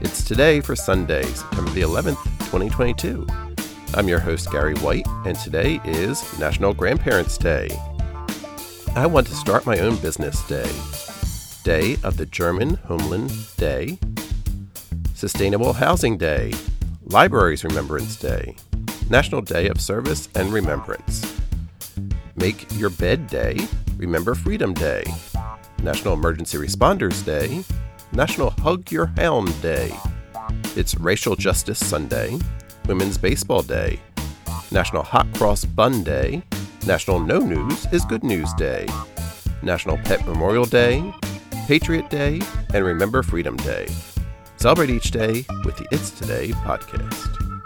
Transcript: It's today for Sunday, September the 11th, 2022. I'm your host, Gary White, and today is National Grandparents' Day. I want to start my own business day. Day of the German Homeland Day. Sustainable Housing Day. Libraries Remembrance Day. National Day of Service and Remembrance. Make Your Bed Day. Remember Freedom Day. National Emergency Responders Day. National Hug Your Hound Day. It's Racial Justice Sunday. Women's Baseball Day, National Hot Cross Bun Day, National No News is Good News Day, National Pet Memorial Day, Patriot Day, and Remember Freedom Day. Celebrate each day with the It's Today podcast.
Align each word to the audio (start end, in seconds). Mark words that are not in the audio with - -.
It's 0.00 0.22
today 0.22 0.60
for 0.60 0.76
Sunday, 0.76 1.24
September 1.24 1.72
the 1.72 1.80
11th, 1.80 2.22
2022. 2.50 3.26
I'm 3.94 4.06
your 4.06 4.20
host, 4.20 4.48
Gary 4.52 4.74
White, 4.76 5.04
and 5.26 5.36
today 5.36 5.80
is 5.84 6.38
National 6.38 6.72
Grandparents' 6.72 7.36
Day. 7.36 7.68
I 8.94 9.06
want 9.06 9.26
to 9.26 9.34
start 9.34 9.66
my 9.66 9.80
own 9.80 9.96
business 9.96 10.46
day. 10.46 10.70
Day 11.64 11.96
of 12.04 12.16
the 12.16 12.26
German 12.26 12.74
Homeland 12.74 13.32
Day. 13.56 13.98
Sustainable 15.14 15.72
Housing 15.72 16.16
Day. 16.16 16.54
Libraries 17.06 17.64
Remembrance 17.64 18.14
Day. 18.14 18.54
National 19.10 19.42
Day 19.42 19.66
of 19.66 19.80
Service 19.80 20.28
and 20.36 20.52
Remembrance. 20.52 21.40
Make 22.36 22.68
Your 22.78 22.90
Bed 22.90 23.26
Day. 23.26 23.58
Remember 23.96 24.36
Freedom 24.36 24.74
Day. 24.74 25.02
National 25.82 26.14
Emergency 26.14 26.56
Responders 26.56 27.24
Day. 27.24 27.64
National 28.12 28.50
Hug 28.50 28.90
Your 28.90 29.06
Hound 29.16 29.60
Day. 29.62 29.92
It's 30.76 30.94
Racial 30.96 31.36
Justice 31.36 31.78
Sunday. 31.78 32.38
Women's 32.88 33.18
Baseball 33.18 33.62
Day, 33.62 34.00
National 34.72 35.02
Hot 35.02 35.26
Cross 35.34 35.66
Bun 35.66 36.02
Day, 36.02 36.42
National 36.86 37.20
No 37.20 37.38
News 37.38 37.86
is 37.92 38.06
Good 38.06 38.24
News 38.24 38.50
Day, 38.54 38.88
National 39.62 39.98
Pet 39.98 40.26
Memorial 40.26 40.64
Day, 40.64 41.12
Patriot 41.66 42.08
Day, 42.08 42.40
and 42.72 42.86
Remember 42.86 43.22
Freedom 43.22 43.56
Day. 43.58 43.86
Celebrate 44.56 44.88
each 44.88 45.10
day 45.10 45.44
with 45.66 45.76
the 45.76 45.86
It's 45.92 46.10
Today 46.10 46.48
podcast. 46.64 47.57